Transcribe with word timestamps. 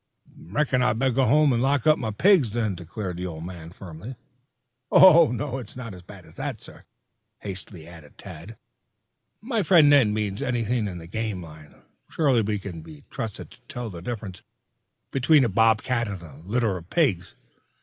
"Beckon 0.35 0.81
I'll 0.81 0.95
go 0.95 1.27
home 1.27 1.53
and 1.53 1.61
lock 1.61 1.85
up 1.85 1.99
my 1.99 2.09
pigs, 2.09 2.53
then," 2.53 2.73
declared 2.73 3.17
the 3.17 3.27
old 3.27 3.45
man 3.45 3.69
firmly. 3.69 4.15
"Oh, 4.91 5.59
it's 5.59 5.75
not 5.75 5.93
as 5.93 6.01
bad 6.01 6.25
as 6.25 6.37
that, 6.37 6.59
sir," 6.59 6.85
hastily 7.41 7.85
added 7.85 8.17
Tad. 8.17 8.57
"My 9.41 9.61
friend, 9.61 9.91
Ned, 9.91 10.07
means 10.07 10.41
anything 10.41 10.87
in 10.87 10.97
the 10.97 11.05
game 11.05 11.43
line. 11.43 11.83
Surely 12.09 12.41
we 12.41 12.57
can 12.57 12.81
be 12.81 13.03
trusted 13.11 13.51
to 13.51 13.61
tell 13.69 13.91
the 13.91 14.01
difference 14.01 14.41
between 15.11 15.45
a 15.45 15.49
bob 15.49 15.83
cat 15.83 16.07
and 16.07 16.21
a 16.23 16.41
litter 16.47 16.77
of 16.77 16.89
pigs. 16.89 17.35